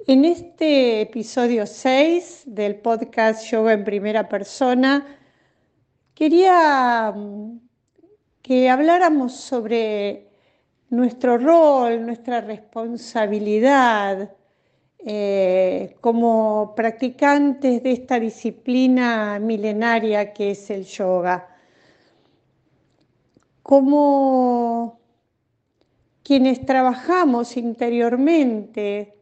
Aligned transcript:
En 0.00 0.26
este 0.26 1.00
episodio 1.00 1.66
6 1.66 2.42
del 2.46 2.76
podcast 2.76 3.46
Yoga 3.50 3.72
en 3.72 3.84
Primera 3.84 4.28
Persona, 4.28 5.18
quería 6.14 7.10
mm, 7.16 7.58
que 8.42 8.68
habláramos 8.68 9.34
sobre 9.34 10.28
nuestro 10.90 11.38
rol, 11.38 12.04
nuestra 12.04 12.42
responsabilidad 12.42 14.36
eh, 14.98 15.96
como 16.02 16.74
practicantes 16.76 17.82
de 17.82 17.92
esta 17.92 18.20
disciplina 18.20 19.38
milenaria 19.38 20.34
que 20.34 20.50
es 20.50 20.68
el 20.68 20.84
yoga. 20.84 21.48
Como 23.62 25.00
quienes 26.22 26.66
trabajamos 26.66 27.56
interiormente 27.56 29.14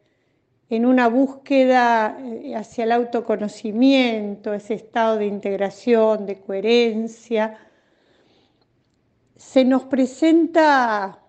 en 0.75 0.87
una 0.87 1.07
búsqueda 1.07 2.17
eh, 2.19 2.55
hacia 2.55 2.85
el 2.85 2.93
autoconocimiento, 2.93 4.55
ese 4.55 4.73
estado 4.73 5.17
de 5.17 5.27
integración, 5.27 6.25
de 6.25 6.41
coherencia, 6.41 7.59
se 9.35 9.65
nos 9.65 9.83
presenta 9.83 11.19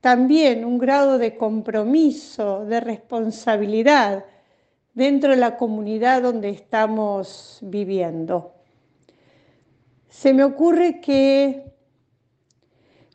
también 0.00 0.64
un 0.64 0.78
grado 0.78 1.16
de 1.16 1.36
compromiso, 1.36 2.64
de 2.64 2.80
responsabilidad 2.80 4.24
dentro 4.94 5.30
de 5.30 5.36
la 5.36 5.56
comunidad 5.56 6.22
donde 6.22 6.48
estamos 6.48 7.60
viviendo. 7.62 8.54
Se 10.08 10.34
me 10.34 10.42
ocurre 10.42 11.00
que 11.00 11.72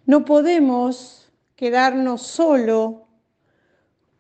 no 0.05 0.23
podemos 0.23 1.29
quedarnos 1.57 2.21
solo 2.21 3.04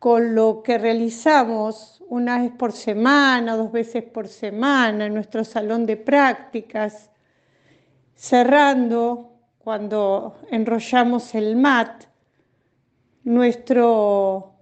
con 0.05 0.35
lo 0.35 0.61
que 0.61 0.77
realizamos 0.77 2.03
una 2.09 2.37
vez 2.37 2.51
por 2.51 2.73
semana, 2.73 3.55
dos 3.55 3.71
veces 3.71 4.03
por 4.03 4.27
semana 4.27 5.07
en 5.07 5.15
nuestro 5.15 5.43
salón 5.43 5.87
de 5.87 5.97
prácticas, 5.97 7.09
cerrando 8.13 9.31
cuando 9.57 10.35
enrollamos 10.51 11.33
el 11.33 11.55
mat 11.55 12.03
nuestro, 13.23 14.53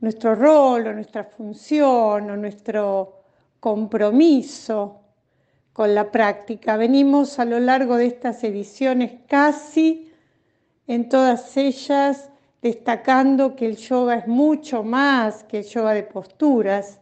nuestro 0.00 0.34
rol 0.34 0.88
o 0.88 0.92
nuestra 0.92 1.24
función 1.24 2.30
o 2.30 2.36
nuestro 2.36 3.22
compromiso 3.58 5.00
con 5.72 5.94
la 5.94 6.10
práctica. 6.10 6.76
Venimos 6.76 7.38
a 7.38 7.46
lo 7.46 7.58
largo 7.58 7.96
de 7.96 8.08
estas 8.08 8.44
ediciones 8.44 9.12
casi 9.26 10.12
en 10.86 11.08
todas 11.08 11.56
ellas 11.56 12.32
destacando 12.66 13.54
que 13.54 13.66
el 13.66 13.76
yoga 13.76 14.16
es 14.16 14.26
mucho 14.26 14.82
más 14.82 15.44
que 15.44 15.58
el 15.58 15.64
yoga 15.64 15.94
de 15.94 16.02
posturas. 16.02 16.98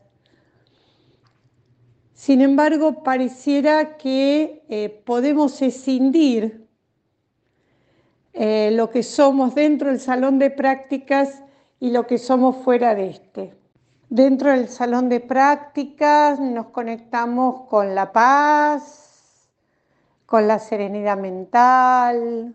Sin 2.13 2.43
embargo, 2.43 3.03
pareciera 3.03 3.97
que 3.97 4.63
eh, 4.69 4.89
podemos 5.05 5.63
escindir 5.63 6.67
eh, 8.35 8.71
lo 8.73 8.91
que 8.91 9.03
somos 9.03 9.55
dentro 9.55 9.89
del 9.89 10.01
salón 10.01 10.39
de 10.39 10.51
prácticas 10.51 11.43
y 11.81 11.91
lo 11.91 12.07
que 12.07 12.19
somos 12.19 12.57
fuera 12.59 12.95
de 12.95 13.09
este. 13.11 13.55
Dentro 14.11 14.51
del 14.51 14.69
salón 14.69 15.09
de 15.09 15.21
prácticas 15.21 16.41
nos 16.41 16.67
conectamos 16.67 17.63
con 17.69 17.95
la 17.95 18.13
paz, 18.13 19.49
con 20.27 20.47
la 20.47 20.59
serenidad 20.59 21.17
mental, 21.17 22.55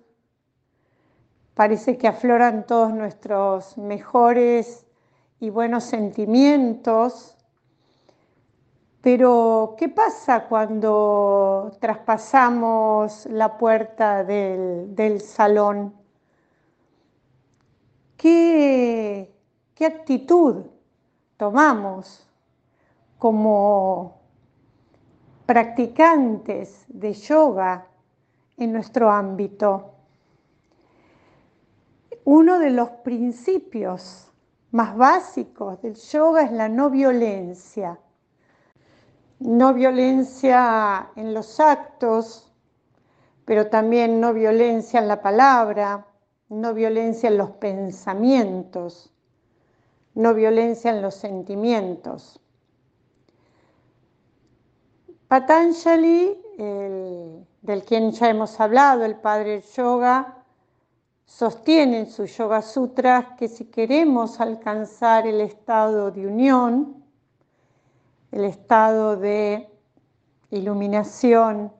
parece 1.59 1.97
que 1.97 2.07
afloran 2.07 2.65
todos 2.65 2.93
nuestros 2.93 3.77
mejores 3.77 4.87
y 5.41 5.49
buenos 5.49 5.83
sentimientos. 5.83 7.35
Pero, 9.01 9.75
¿qué 9.77 9.89
pasa 9.89 10.45
cuando 10.47 11.75
traspasamos 11.81 13.25
la 13.25 13.57
puerta 13.57 14.23
del, 14.23 15.19
salón? 15.19 15.93
¿Qué, 18.15 19.35
¿Qué 19.75 19.85
actitud 19.85 20.63
tomamos 21.35 22.25
como 23.17 24.21
practicantes 25.45 26.85
de 26.87 27.11
yoga 27.11 27.85
en 28.55 28.71
nuestro 28.71 29.11
ámbito? 29.11 29.98
Uno 32.25 32.59
de 32.59 32.69
los 32.69 32.89
principios 32.89 34.31
más 34.71 34.95
básicos 34.95 35.81
del 35.81 35.95
yoga 35.95 36.43
es 36.43 36.51
la 36.51 36.69
no 36.69 36.89
violencia. 36.89 37.99
No 39.39 39.73
violencia 39.73 41.11
en 41.15 41.33
los 41.33 41.59
actos, 41.59 42.51
pero 43.45 43.67
también 43.67 44.19
no 44.19 44.33
violencia 44.33 44.99
en 44.99 45.07
la 45.07 45.21
palabra, 45.21 46.05
no 46.49 46.73
violencia 46.73 47.29
en 47.29 47.37
los 47.37 47.51
pensamientos, 47.51 49.13
no 50.13 50.33
violencia 50.33 50.91
en 50.91 51.01
los 51.01 51.15
sentimientos. 51.15 52.39
Patanjali, 55.27 56.41
del 56.57 57.83
quien 57.85 58.11
ya 58.11 58.29
hemos 58.29 58.59
hablado, 58.59 59.05
el 59.05 59.15
padre 59.15 59.61
yoga, 59.61 60.38
sostiene 61.29 61.99
en 61.99 62.11
su 62.11 62.25
Yoga 62.25 62.61
Sutra 62.63 63.35
que 63.37 63.47
si 63.47 63.65
queremos 63.65 64.41
alcanzar 64.41 65.27
el 65.27 65.41
estado 65.41 66.09
de 66.09 66.25
unión, 66.25 67.03
el 68.31 68.45
estado 68.45 69.15
de 69.15 69.69
iluminación, 70.49 71.71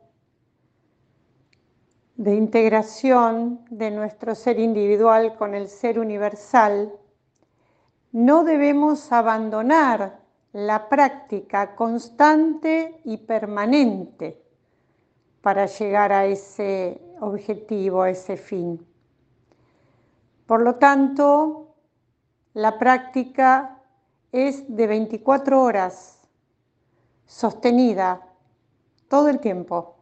de 2.16 2.36
integración 2.36 3.66
de 3.72 3.90
nuestro 3.90 4.36
ser 4.36 4.60
individual 4.60 5.36
con 5.36 5.56
el 5.56 5.68
ser 5.68 6.00
universal, 6.00 6.94
no 8.12 8.44
debemos 8.44 9.12
abandonar 9.12 10.20
la 10.54 10.88
práctica 10.88 11.76
constante 11.76 13.02
y 13.04 13.18
permanente 13.18 14.44
para 15.42 15.66
llegar 15.66 16.14
a 16.14 16.28
ese 16.28 17.02
objetivo, 17.20 18.04
a 18.04 18.12
ese 18.12 18.38
fin. 18.38 18.89
Por 20.50 20.62
lo 20.62 20.78
tanto, 20.78 21.76
la 22.56 22.80
práctica 22.80 23.84
es 24.32 24.64
de 24.76 24.88
24 24.88 25.62
horas, 25.62 26.28
sostenida 27.28 28.28
todo 29.08 29.30
el 29.30 29.40
tiempo. 29.40 29.98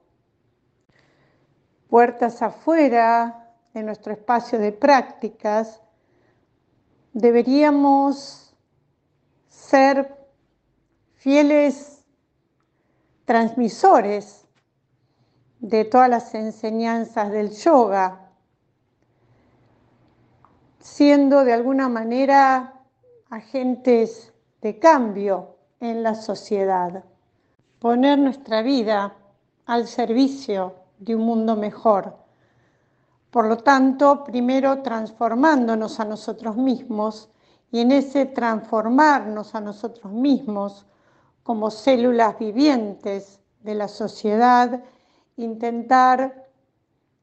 Puertas 1.89 2.41
afuera 2.41 3.51
de 3.73 3.83
nuestro 3.83 4.13
espacio 4.13 4.57
de 4.57 4.71
prácticas, 4.71 5.81
deberíamos 7.11 8.55
ser 9.49 10.15
fieles 11.15 12.05
transmisores 13.25 14.47
de 15.59 15.83
todas 15.83 16.09
las 16.09 16.33
enseñanzas 16.35 17.31
del 17.31 17.51
yoga 17.51 18.26
siendo 20.79 21.43
de 21.43 21.53
alguna 21.53 21.89
manera 21.89 22.81
agentes 23.29 24.33
de 24.61 24.79
cambio 24.79 25.57
en 25.79 26.03
la 26.03 26.15
sociedad. 26.15 27.03
Poner 27.79 28.17
nuestra 28.19 28.61
vida 28.61 29.15
al 29.65 29.87
servicio 29.87 30.75
de 30.97 31.15
un 31.15 31.23
mundo 31.23 31.55
mejor. 31.55 32.15
Por 33.29 33.45
lo 33.45 33.57
tanto, 33.57 34.23
primero 34.23 34.81
transformándonos 34.81 35.99
a 35.99 36.05
nosotros 36.05 36.55
mismos 36.55 37.29
y 37.71 37.81
en 37.81 37.91
ese 37.91 38.25
transformarnos 38.25 39.53
a 39.53 39.61
nosotros 39.61 40.11
mismos 40.11 40.85
como 41.43 41.69
células 41.69 42.39
vivientes 42.39 43.41
de 43.61 43.75
la 43.75 43.87
sociedad, 43.87 44.81
intentar 45.35 46.47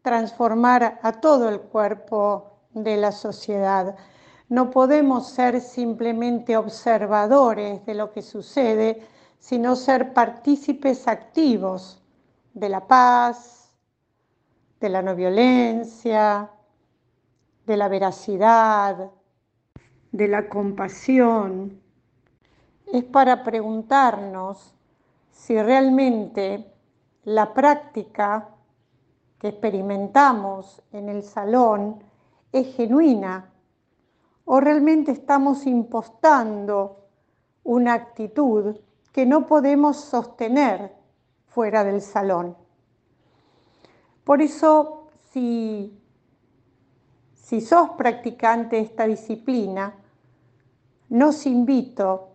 transformar 0.03 1.01
a 1.03 1.13
todo 1.13 1.49
el 1.49 1.61
cuerpo 1.61 2.54
de 2.75 2.97
la 2.97 3.13
sociedad. 3.13 3.97
No 4.49 4.71
podemos 4.71 5.29
ser 5.29 5.61
simplemente 5.61 6.57
observadores 6.57 7.85
de 7.87 7.95
lo 7.95 8.13
que 8.13 8.23
sucede, 8.23 9.07
sino 9.39 9.77
ser 9.77 10.13
partícipes 10.13 11.09
activos 11.09 12.03
de 12.53 12.69
la 12.69 12.87
paz, 12.87 13.73
de 14.81 14.89
la 14.89 15.03
no 15.03 15.15
violencia, 15.15 16.51
de 17.67 17.77
la 17.77 17.89
veracidad, 17.89 19.11
de 20.13 20.29
la 20.29 20.49
compasión. 20.49 21.81
Es 22.93 23.05
para 23.05 23.43
preguntarnos 23.43 24.75
si 25.31 25.61
realmente 25.61 26.71
la 27.25 27.55
práctica 27.55 28.51
que 29.39 29.49
experimentamos 29.49 30.83
en 30.93 31.09
el 31.09 31.23
salón 31.23 32.03
es 32.55 32.77
genuina 32.77 33.51
o 34.45 34.61
realmente 34.61 35.11
estamos 35.11 35.67
impostando 35.67 37.09
una 37.65 37.95
actitud 37.95 38.77
que 39.13 39.27
no 39.27 39.47
podemos 39.47 39.97
sostener 39.97 40.95
fuera 41.49 41.83
del 41.83 42.01
salón. 42.01 42.57
Por 44.23 44.41
eso, 44.41 45.09
si, 45.33 46.01
si 47.35 47.61
sos 47.61 47.91
practicante 47.91 48.77
de 48.77 48.83
esta 48.83 49.07
disciplina, 49.07 49.95
nos 51.09 51.47
invito 51.47 52.29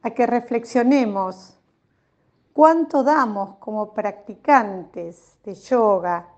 a 0.00 0.10
que 0.10 0.26
reflexionemos 0.26 1.58
cuánto 2.54 3.02
damos 3.02 3.56
como 3.56 3.92
practicantes 3.92 5.36
de 5.44 5.54
yoga 5.54 6.33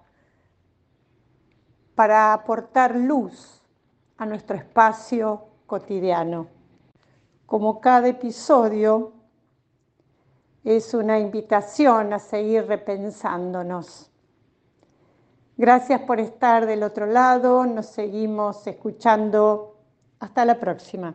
para 1.97 2.33
aportar 2.35 2.95
luz 2.95 3.63
a 4.19 4.27
nuestro 4.27 4.57
espacio 4.57 5.47
cotidiano. 5.67 6.47
Como 7.47 7.81
cada 7.81 8.07
episodio 8.07 9.15
es 10.63 10.95
una 10.95 11.19
invitación 11.19 12.13
a 12.13 12.19
seguir 12.19 12.67
repensándonos. 12.67 14.13
Gracias 15.57 16.03
por 16.03 16.21
estar 16.21 16.67
del 16.67 16.83
otro 16.83 17.07
lado, 17.07 17.65
nos 17.65 17.87
seguimos 17.87 18.67
escuchando. 18.67 19.73
Hasta 20.19 20.45
la 20.45 20.61
próxima. 20.61 21.15